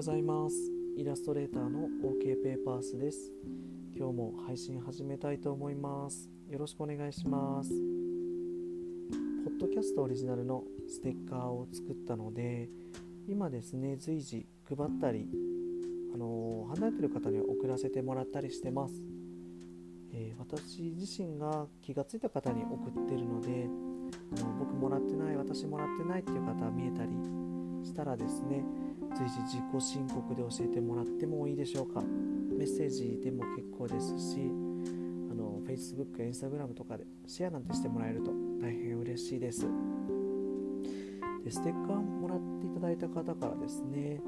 [0.00, 0.56] ございます。
[0.96, 3.18] イラストレーターの OK ペーパースです。
[3.94, 6.30] 今日も配信始めたいと思います。
[6.48, 7.68] よろしくお願いします。
[9.44, 12.70] ポッドキャストオリジナルのステッカーを作ったので
[13.28, 15.28] 今ですね随時配ったり
[16.14, 18.94] あの離れてる方に送らせてもらったりしてます、
[20.14, 23.68] えー、私自身が気がついた方に送ってるので
[24.38, 27.49] あの僕もらってない私もらってないっていう方は見えたり
[27.84, 28.64] したらですね
[29.16, 32.00] 随時自己申告で教えてもらってもいいでしょうか。
[32.02, 34.38] メッセージでも結構ですし
[35.30, 38.30] あの Facebook や Instagram とかでシェアなんてしてもらえると
[38.60, 39.66] 大変嬉しいです。
[41.42, 44.20] でステッカーもらっていただいた方からですね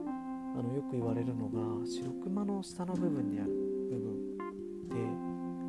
[0.57, 3.51] あのよく言われるのが白クマの下の部分にある
[3.91, 4.37] 部分。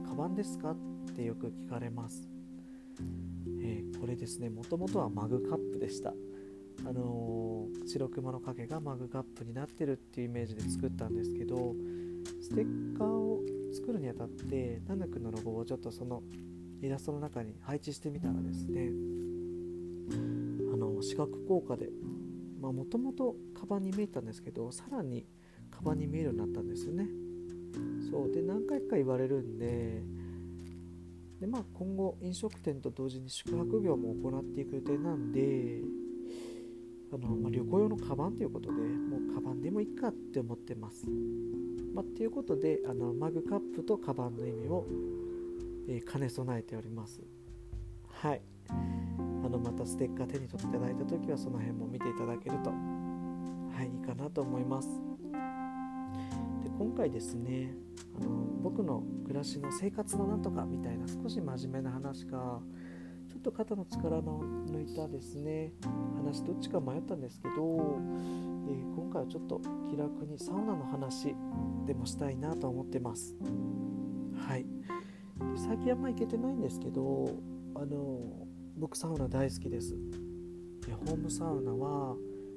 [0.03, 0.75] でカバンですかっ
[1.15, 2.29] てよく聞かれます、
[3.61, 6.13] えー、これですねもともとはマグカップでした。
[6.85, 11.75] あのー、白熊の影がマグカップになってるっていうイメージで作ったんですけど
[12.41, 13.41] ステッカーを
[13.73, 16.21] 作るにあたってナヌくんのロゴをちょっとその
[16.81, 18.89] イラストの中に配置してみたらですね
[20.73, 21.89] あの視覚効果で
[22.59, 25.25] もともとカバンに見えたんですけどさらに
[25.71, 27.07] カバンに見えるようになったんですよね。
[28.09, 30.03] そうで何回か言われるんで
[31.39, 35.81] で、まあ、今後飲食店と同時に宿泊業も行っていく予定なんで
[37.13, 41.05] あの、まあ、旅行用のカバンということでもうカバンでもいいかって思ってます。
[41.93, 44.85] まあ、っていうことであのマグカップとカバンの意味を、
[45.87, 47.21] えー、兼ね備えております。
[48.07, 48.41] はい。
[48.69, 52.75] あのまたステッカー手に取っていただいた時はその辺も見ていただけると、は
[53.83, 54.89] い、いいかなと思います。
[56.63, 57.75] で今回ですね
[58.19, 58.29] あの
[58.63, 62.59] 僕の暮らしの生活のなんとかみたいな少し真面目な話が
[63.43, 65.73] と肩の力の抜いたですね
[66.15, 71.35] 話どっちか迷ったんですけど、えー、今回はちょっと気楽にサウナの話
[71.85, 73.35] でもしたいなと思ってます。
[74.47, 74.65] はい。
[75.57, 77.29] 最近あんま行けてないんですけど
[77.75, 79.95] あの僕サウナ大好きです。
[81.05, 82.15] ホームサウナは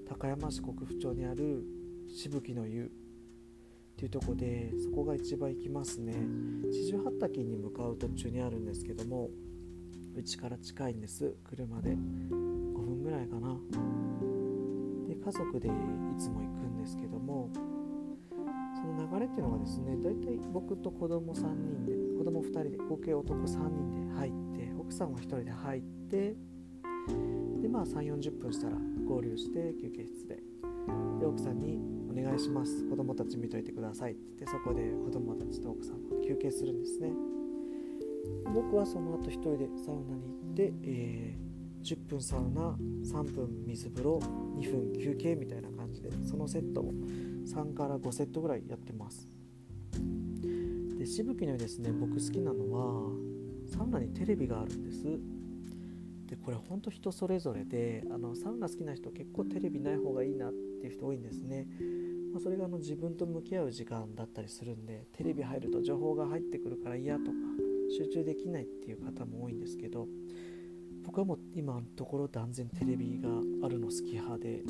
[0.09, 1.65] 高山市国府町にある
[2.09, 2.85] しぶきの湯。
[2.85, 2.89] っ
[3.99, 6.13] ていうとこでそこが一番行きますね。
[6.71, 9.31] 四十八滝に向かう途中にあるんですけども
[10.16, 11.34] うちから近いんです。
[11.44, 11.97] 車で5
[12.31, 13.54] 分ぐらいかな。
[15.09, 15.71] で家族でい
[16.19, 17.50] つも行くんですけども
[18.75, 26.34] その流れっていうのがですねだいたい僕と子供3人で子供2人で合計男3人で入って奥さんは1人で入って
[27.60, 30.43] でまあ3 4 0分したら合流して休憩室で。
[31.21, 31.78] で奥さんに
[32.10, 32.88] 「お願いします。
[32.88, 37.12] 子供たち見といてください」って言ってそこで子供たちと奥さんは休憩するんですね。
[38.53, 44.19] 僕はその後1人でサウナに行って、えー、10分サウナ3分水風呂
[44.59, 46.93] 2分休憩みたいな感じでそのセットを
[47.47, 49.29] 3から5セットぐらいやってます。
[50.99, 53.12] でしぶきのですね僕好きなのは
[53.67, 55.05] サウナにテレビがあるんです。
[56.27, 61.67] でこれほんと人それぞれであのサウナ好きな人結構テレビない方がいいなっていう人多いんですね、
[62.33, 67.31] まあ、それがあの自分と向き合う時間だったりするんでテレビ入ると情報が入ってくるから嫌とか
[67.91, 70.07] 集中できないっていう方も多いんですけど
[71.05, 73.29] 僕はもう今のところ断然テレビが
[73.65, 74.63] あるの好き派で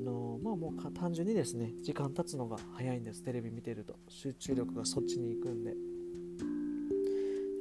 [0.00, 3.96] あのまあもう単純にですね時間経つのが早いんですテレビ見てると。
[4.08, 5.74] 集中力がそっちに行くんで。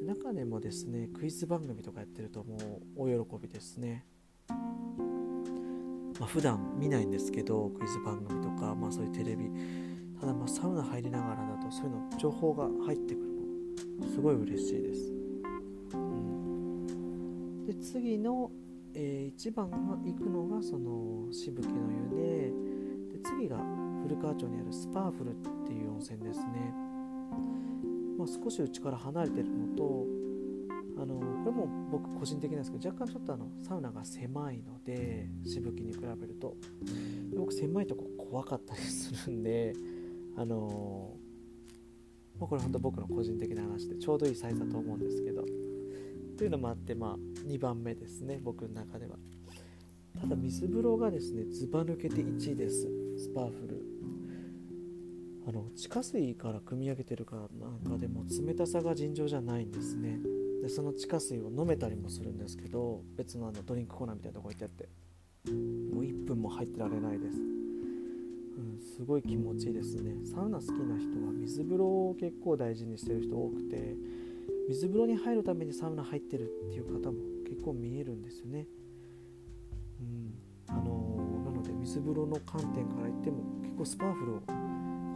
[0.06, 2.58] 中でもですねクイズ番組とかやってるとも
[2.98, 4.04] う大喜びですね。
[6.20, 9.50] まあ、普段見ないんですけどクイズ番組とか、まあ、そういうテレビ。
[10.20, 13.33] ただまあサウナ入りながらだとそういうの情報が入ってくる。
[14.14, 15.12] すごい嬉しいです、
[15.94, 18.52] うん、で次の、
[18.94, 21.74] えー、1番が行くのがそのしぶきの
[22.12, 23.58] 湯でで次が
[24.04, 25.34] 古川町にあるスパーフルっ
[25.66, 26.74] ていう温泉ですね、
[28.20, 30.06] まあ、少しうちから離れてるのと
[31.02, 36.56] あのこれも僕個人的なんですけど若干ちょっとあのサウナが狭いのでしぶきに比べると。
[37.36, 39.74] 僕狭いとこ怖かったりするんで
[40.38, 41.18] あの
[42.44, 45.46] まあ、これ本当僕の個人的な話でちょうどいいサイズだと思うんですけど。
[46.38, 47.18] というのもあってまあ
[47.48, 49.16] 2番目ですね僕の中では。
[50.20, 53.82] ただ水風呂がですねずば抜けて1位ですスパーフル。
[55.48, 60.20] あの地下水から汲み上げてるかなんかでも冷たさが尋常じゃないんですね。
[60.62, 64.90] でその地下水を飲めたりもするんですけど別のあのドリンクコーナーみたいなとこ置いてあって。
[65.46, 67.38] もう1分も入ってられないです、
[69.04, 70.16] すごい気持ちいいですね。
[70.24, 73.98] サウナ好きな人は水風呂を結構大事にしてる人多くて
[74.70, 78.66] 水風呂に入るためにサウナ入ってるっていう方も結構見えるんですよね、
[80.00, 80.34] うん。
[80.70, 84.40] あのー、なので水風呂の観点から言っても結構スパーフルを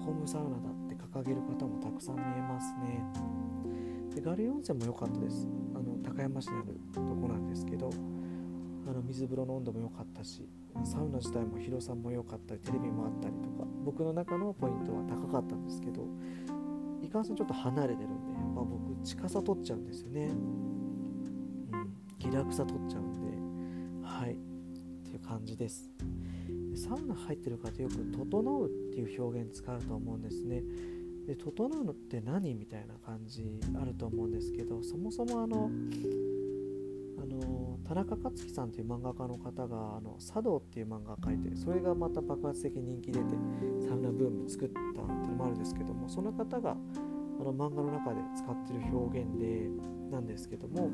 [0.03, 3.05] ホームサウナだって掲げる方もたくさん見えますね。
[4.15, 5.47] でガリ温泉も良かったです。
[5.73, 7.89] あの高山市にあるとこなんですけど
[8.85, 10.45] あの水風呂の温度も良かったし
[10.83, 16.07] サウナ自体も広さも良かったりテレビもあったりとか僕の中のポイントは高かったんですけど
[17.01, 20.25] いかんせんちょっと離れてるんでやっぱ僕近さ取っちゃうんですよね。
[20.27, 20.57] うん
[22.19, 23.13] 気楽さ取っちゃうん
[24.01, 24.35] ではいっ
[25.03, 25.89] ていう感じです。
[26.75, 30.63] サウナ入ってる方よく「整う」っていう表現使うと思うんですね。
[31.25, 35.69] で整うのって何みたいな感じあると思うんですけどそもそもあのあの
[37.87, 43.25] 田中克樹さんという漫画家の方が「あの茶道」っていう漫画を描いてそれがまた爆発的に人気出て
[43.87, 46.75] サウナブーム作ったっていうのもあるんですけどもその方が
[47.39, 49.69] あの漫画の中で使ってる表現で
[50.11, 50.89] なんですけども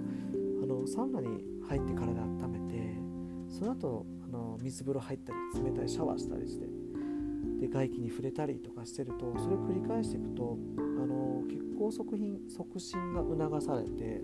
[0.61, 2.99] あのサウナに入って体温めて
[3.49, 6.67] その後あの水風呂入ったり冷たいシャワーしたりして
[7.59, 14.21] で外気に触れたりとかしてるとそれを繰り返していくとあの血行促進促進が促されて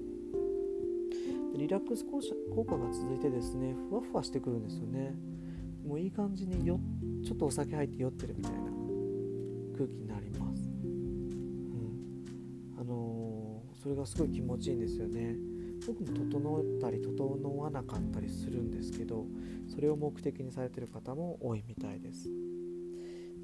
[1.56, 5.16] リラックス効果が続いてですねふわふわしてくるんですよね。
[5.86, 6.80] もういい感じによ
[7.26, 8.60] ちょっとお酒入って酔ってるみたいな
[9.76, 12.76] 空気になります、うん。
[12.80, 15.36] あのー、それがすごい気持ちいいんですよね。
[15.88, 19.26] 僕も整ったり整わなかったりするんですけど
[19.68, 22.30] それを目的にされてる方も多いみたいです。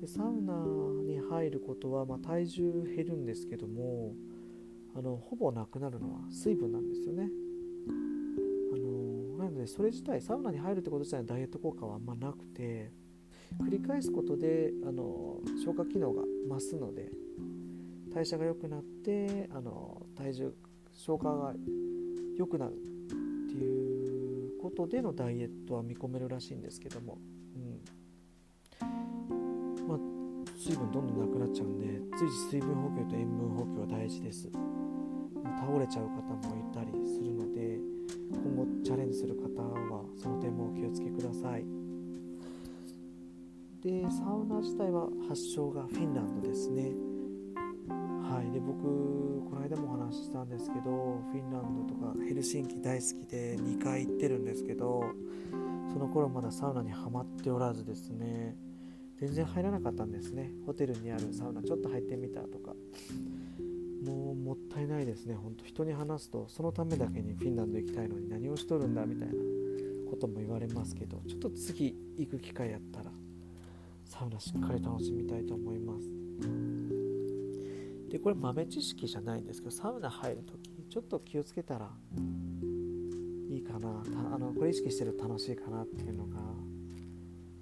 [0.02, 0.54] でサウナ
[1.04, 4.14] に入ることは、まあ、体重減るんですけども
[4.94, 7.30] あのほぼなくなるのは水分なんですよね。
[7.88, 12.92] あのなのでそれ自体サウナに入るってこと自体のダイエット効果はあんまなくて
[13.62, 17.10] 繰り返すことであの消化機能が増すので
[18.14, 20.54] 代謝が良くなってあの体重
[20.94, 21.54] 消化が
[22.38, 22.76] 良くなるっ
[23.50, 27.18] ていうことでのダイエットは見込めるらしいんですけども、
[27.56, 28.88] うん。
[29.88, 29.98] まあ、
[30.58, 31.86] 水分どんどんなくなっちゃうんで
[32.18, 34.50] 随時水分補給と塩分補給は大事です。
[34.50, 37.75] 倒れちゃう方もいたりするので
[38.46, 41.66] 今後チャレンジする方はその点もお気をつけください。
[43.82, 46.94] でサウナ自体は発祥がフィンランドですね。
[48.30, 48.52] はい。
[48.52, 48.84] で僕
[49.50, 55.04] この間もお話ししたんですけどフィンランドとかヘルシンキ大好きで2回行ってるんですけど
[55.92, 58.56] その頃まだサウナにはまっておらずですね。
[59.18, 60.52] 全然入らなかったんですね。
[60.68, 62.76] ホテルにあるサウナちょっと入ってみたとか。
[64.06, 65.36] もうもったいないですね。
[65.36, 69.34] 本当人に話すとそのためだけにフィンランド行きたいのに何をしとるんだみたいな
[70.10, 73.12] ことも言われますけどちょっと次行く機会やったら
[74.06, 76.10] サウナしっかり楽しみたいと思います。
[78.10, 81.90] でこれ豆知識じゃないんですけどサウナ入るときちょっと気をつけたら
[83.50, 84.04] いいかな。
[84.34, 86.40] あのこれ意識してると楽しいかなっていうのが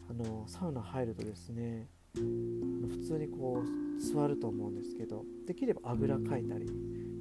[0.09, 6.67] あのサウナ入るとですね普通にこう座ると思うんですけどできればあぐらかいたり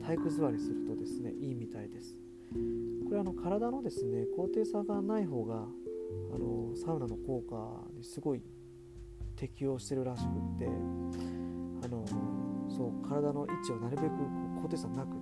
[0.01, 2.19] 体育座りするとですねいいみたいです。
[3.05, 5.67] これあの体のですね高低差がない方が
[6.35, 8.43] あのサウナの効果にすごい
[9.37, 12.05] 適応してるらしくってあの
[12.69, 14.09] そう体の位置をなるべく
[14.63, 15.17] 高低差なく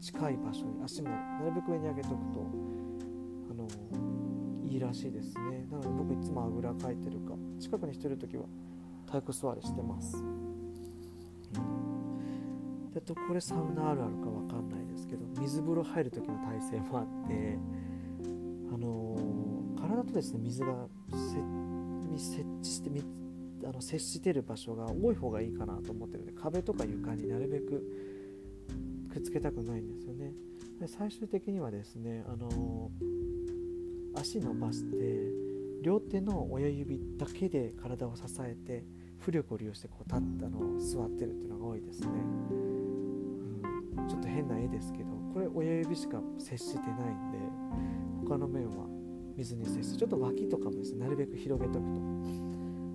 [0.00, 2.46] 近い場所に足もなるべく上に上げとくと
[3.50, 3.68] あの
[4.64, 5.66] いいらしいですね。
[5.70, 8.44] なので僕いつもあぐらかいてるか近くにしてる時は
[9.06, 10.16] 体育座りしてます、
[13.06, 17.58] とこれサウナあるあるか分かんないですけど水風呂入る時の体勢もあって
[18.74, 20.74] あのー、体とですね水が
[22.16, 22.90] 設置して
[23.64, 27.82] あの接してる場所が多い方がいいかなと思ってるので壁とか床になるべく
[29.12, 30.32] くっつけたくないんですよね。
[30.80, 34.96] で最終的にはですね、あのー、足伸ばして
[35.82, 38.84] 両手の親指だけで体を支えて
[39.24, 42.08] 浮力を利用してこう立ったのを座ってるっていうのが多いですね、
[44.08, 47.38] ちょっと変な絵ですけどこれ親指しか接してないんで
[48.28, 48.86] 他の面は
[49.36, 51.00] 水に接してちょっと脇とかもですね。
[51.00, 52.00] なるべく広げとくと。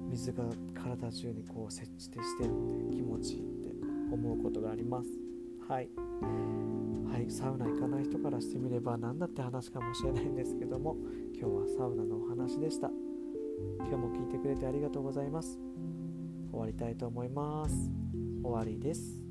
[0.10, 0.44] 水が
[0.74, 3.72] 体中にこう設置してしてって気持ちいいって
[4.12, 5.10] 思うことがあります。
[5.68, 5.90] はい。
[7.10, 7.30] はい。
[7.30, 10.98] サウナ行かない人からしてみれば何だって話かもしれないんですけども
[11.34, 12.90] 今日はサウナのお話でした。
[13.80, 15.60] 今日も聞いてくれてありがとうございます。
[16.52, 17.92] 終わりたいと思います。
[18.44, 19.22] 終わりです。